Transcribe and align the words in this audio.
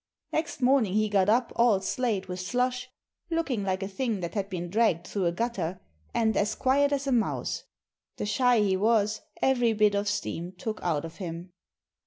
Next 0.33 0.63
morning 0.63 0.93
he 0.95 1.09
got 1.09 1.29
up 1.29 1.53
all 1.55 1.79
slaaed 1.79 2.25
with 2.27 2.39
slush, 2.39 2.89
looking 3.29 3.63
like 3.63 3.83
a 3.83 3.87
thing 3.87 4.19
that 4.21 4.33
had 4.33 4.49
been 4.49 4.67
dragged 4.71 5.05
through 5.05 5.27
a 5.27 5.31
gutter, 5.31 5.79
and 6.11 6.35
as 6.35 6.55
quiet 6.55 6.91
as 6.91 7.05
a 7.05 7.11
mouse 7.11 7.65
the 8.17 8.25
shy 8.25 8.61
he 8.61 8.75
was, 8.75 9.21
every 9.43 9.73
bit 9.73 9.93
of 9.93 10.07
steam 10.09 10.53
took 10.53 10.79
out 10.81 11.05
of 11.05 11.17
him. 11.17 11.53